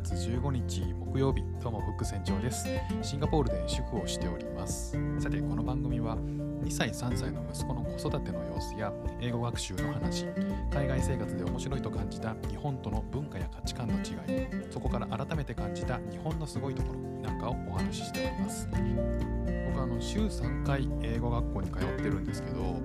[0.00, 2.66] 月15日木曜日どうもフック船長です。
[3.02, 4.96] シンガポールで主婦をしております。
[5.18, 8.90] さてこの番組は2歳3歳の息子の子育ての様子や
[9.20, 10.24] 英語学習の話
[10.72, 18.68] 海外生活で面白いと感じた日本との文化や価値観の違いそこから改めて感じた日本のすごいところなんかをお話ししております。
[18.70, 22.80] 僕はあの週3回英語学校に通ってるんですけど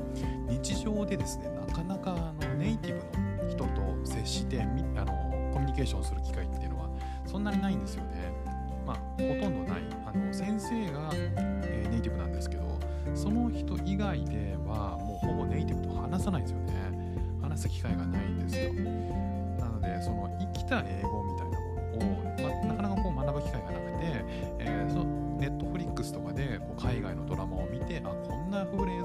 [0.49, 2.99] 日常でですねなかなかあのネイティ
[3.39, 3.69] ブの人と
[4.03, 4.65] 接してあ
[5.05, 6.84] のコミュニケーションする機会っていうのは
[7.35, 8.31] そんなにないんですよね。
[8.87, 9.81] まあ、ほとんどない。
[10.05, 12.79] あの先生が、えー、ネイティブなんですけど
[13.13, 16.73] その人以外ではもうほぼネイティブと話さないんですよね。
[17.41, 18.73] 話す機会がないんですよ。
[19.59, 24.25] なのでその生きた英語みたいなものを、まなかなかこう学ぶ機会がなくて、
[24.59, 29.04] えー、そネットフリックスとかでこう海外のドラマを見てあこんなフレー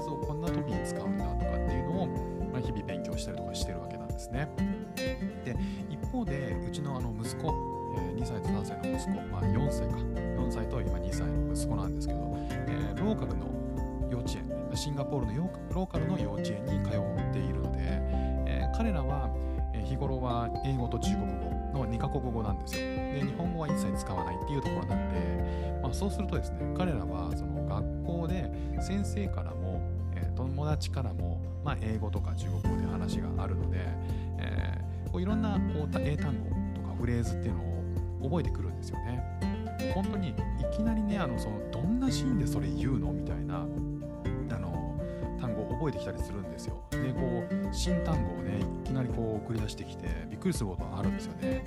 [8.21, 9.95] 2歳と3歳の息子、まあ、4歳か。
[10.41, 12.19] 4歳と今2歳の息子なんですけど、
[12.67, 13.47] えー、ローカルの
[14.11, 19.29] 幼稚園シンガポールのローカルの幼稚園に通っているので、えー、彼らは
[19.83, 21.21] 日頃は英語と中国
[21.73, 22.81] 語の2カ国語なんですよ。
[22.81, 29.81] で日本語は一切使わないっていうところなんで、まあ、そうするとですね彼らはその学校で先生からも、
[30.15, 33.77] えー、友達からも、まあ、英語とか中国語で話があるので、
[34.37, 34.77] え
[35.11, 35.59] こういろんな
[35.99, 36.49] 英単語
[36.79, 37.80] とかフレーズっていうのを
[38.23, 39.23] 覚えてくるんですよね。
[39.93, 40.33] 本当にい
[40.71, 43.65] きなりねあのそのどんなシーンでそれ言うのみたいな
[44.51, 44.99] あの
[45.39, 46.81] 単語を覚えてきたりするんですよ。
[46.91, 51.63] でこう新単語をねいきなりこう送り出してきてびっくりすることがあるんですよね。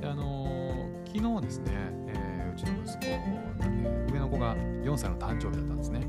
[0.00, 1.72] であの昨日ですね、
[2.08, 6.00] えー、うちの息子、ね、上の子が4歳の誕生日だったんですね。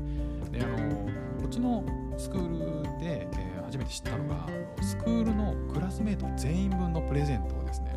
[0.50, 1.06] であの
[1.40, 1.84] こっちの
[2.18, 4.46] スクールで、えー初めて知ったのが
[4.80, 7.95] スクールのクラスメート全員分のプレゼントをですね、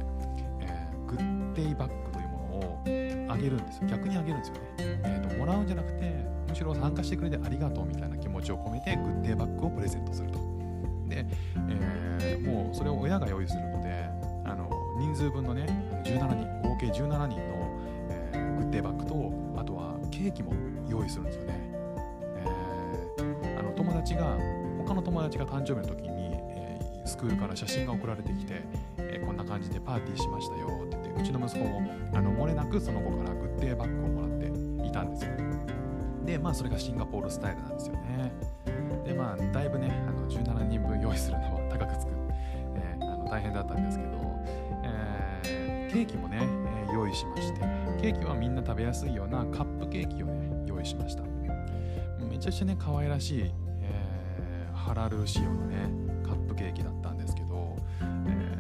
[1.64, 3.88] デイバッグというものをあげるんですよ。
[3.90, 6.14] 逆にあげるんですよね、えーと、もらうんじゃなくて
[6.48, 10.40] むしろ参加してくれてありがとうみたいな気持ちを込めてグッデイバッグをプレゼントすると。
[11.08, 11.26] で、
[12.22, 14.06] えー、もうそれを親が用意するので
[14.46, 14.70] あの
[15.00, 15.66] 人数分のね
[16.06, 20.54] 17人合計17人の、えー、グッデイバッグとあとはケーキも
[20.88, 21.72] 用意するんですよね、
[22.38, 24.38] えー、あの友達が
[24.78, 26.19] 他の友達が誕生日の時に、えー、
[27.10, 28.62] スクールから写真が送られてきて、
[28.98, 31.82] えー、こんな感じでパーティーしましたよって言ってうちの息子も
[32.14, 35.32] あの漏れなくその子からグッデーバッグをもらっていたんですよ。
[36.26, 38.32] でまあそれがシンガポールスタイルなんですよね。
[39.06, 42.12] でまあだいぶねあの17人分用意するのは高くつく、
[42.76, 44.12] えー、あの大変だったんですけど、
[44.84, 47.60] えー、ケーキもね、えー、用意しまして
[48.00, 51.24] ケーキはみんな食べやすいようなカップケーキをね用意しました。
[52.30, 53.52] めちゃくちゃね可愛らしい
[54.74, 56.09] ハラル仕様のね
[56.60, 57.78] ケーキだったんですけど、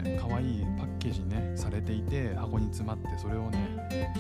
[0.04, 4.16] えー、可愛いパッケージにねされていて箱に詰まってそれをね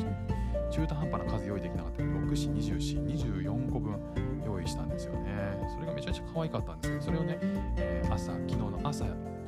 [0.69, 3.97] 中途半端な数用意できなかったので6 4 2 4 24個分
[4.45, 5.29] 用意したんですよね。
[5.73, 7.37] それがめちゃくちゃ可愛かったんですけどそれをね、
[7.77, 9.05] えー、朝昨日の朝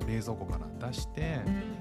[0.08, 1.12] 冷蔵庫から出して、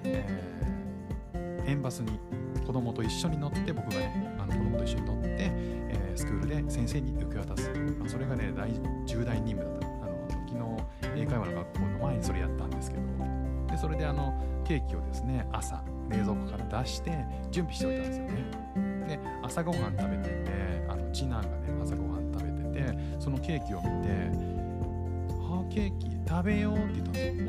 [0.05, 2.19] えー、円バスに
[2.67, 8.71] 子供と一緒に乗って僕がねあの子供と一緒に乗って、えー、スクールで先生に受け渡す、まあ、それがね大
[9.07, 10.10] 重大任務だった。
[10.61, 10.79] の
[11.17, 13.03] 英会話の学校の前にそれやったんですけど。
[13.71, 14.35] でそれであの
[14.65, 18.61] ケーキをですね朝冷蔵庫から出して準備しておいたんですよね。
[19.07, 23.89] で朝ごはん食べててあの次男がね朝ごはん食べててそのケーキを見て
[25.41, 27.45] 「はあケーキ食べよう」って言ったんですよ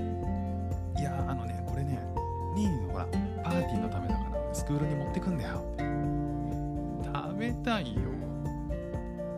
[1.00, 2.00] いやあのねこれね
[2.56, 3.06] 任意のほら
[3.44, 5.64] パーティーのためだからスクールに持ってくんだよ
[7.14, 8.02] 食べたいよ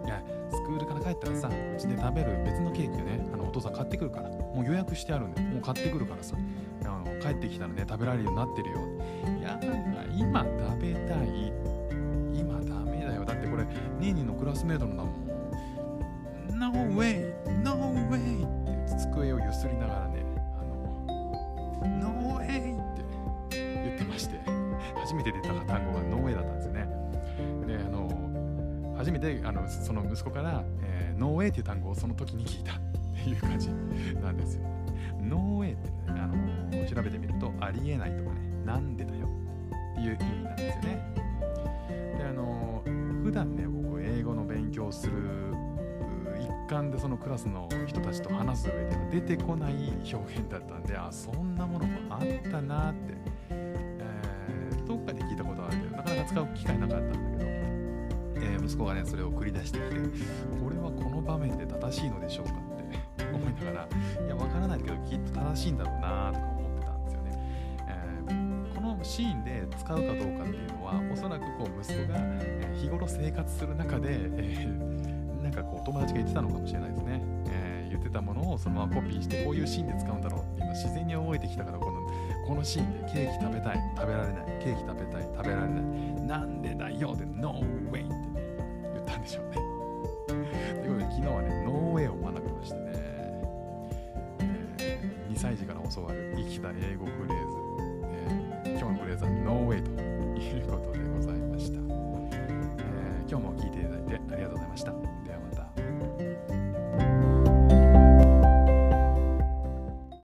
[0.06, 2.93] いやスクールから帰ったらさうちで食べる別のケーキ
[3.54, 6.36] 父さん買ってくるからもう予約してあるんでもう買ってくるからさ
[6.84, 8.78] あの帰ってきたらね食べられるようになってるよ
[9.40, 9.68] いやだ
[10.16, 11.54] 今食べたい
[12.34, 13.64] 今ダメだよだってこれ
[14.00, 15.34] ニーニーのクラスメートのだもん
[16.60, 17.34] No way!
[17.64, 18.46] No way!
[18.86, 20.26] って机をゆすりながらね
[20.60, 22.76] あの No way!
[22.76, 22.98] っ
[23.50, 24.40] て言ってまして
[25.00, 26.88] 初めて出た単語が No way だったんですよね
[27.68, 32.74] であの初めてあのその息子から「えー、ノーウェイ」っていう単語をその時に聞いた
[33.30, 33.70] いう感じ
[34.22, 34.64] なんですよ。
[35.22, 39.28] ノーウェイってね、あの調べてみるとありえないとかねなんでだよ？
[39.94, 41.14] っていう意味なんですよね。
[42.18, 42.84] であの
[43.24, 45.14] 普段ね僕英語の勉強する
[46.40, 49.74] 一環でそのクラスの人たちと話す上では出てこない
[50.14, 52.20] 表現だったんであそんなものもあっ
[52.52, 53.14] たなって、
[53.50, 57.52] えー、どっかで聞いたことあるけどなかなか使う機会なかったんだけど
[58.42, 59.96] え、息子がねそれを繰り出してきて
[60.62, 62.73] これはこの場面で正しいのでしょうか？
[63.34, 63.88] 思いながら
[64.26, 67.32] いやわからないけどきっと正しいんだろうなとか思ってたんですよね、
[67.88, 72.20] えー、このシーンで使うかどうかっていうのはおそらくこう息子が
[72.74, 75.04] 日頃生活する中で、えー
[75.44, 77.22] なんかこう友達が言ってたのかもしれないですね、
[77.52, 82.02] えー言ってたものをそのままコピーしてこういうシーンで使うんだろうっていうのを自然に覚えてきたからこの
[82.48, 85.84] このシーンでケーキ食べたい食べられないケーキ食べたい食べられない。
[86.26, 87.62] なんでだよって No
[87.92, 88.16] way って
[88.94, 89.58] 言ったんでしょうね。
[90.28, 91.53] ということで昨日はね
[95.44, 97.58] 歳児から教わる生きた英語フレーズ、
[98.66, 99.63] えー、今日のフレーズは No